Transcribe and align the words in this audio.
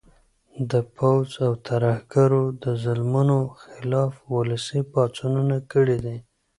د 0.71 0.73
پوځ 0.95 1.29
او 1.45 1.53
ترهګرو 1.67 2.43
د 2.63 2.65
ظلمونو 2.83 3.37
خلاف 3.63 4.13
ولسي 4.35 4.81
پاڅونونه 4.91 5.57
کړي 5.71 5.97
دي 6.05 6.17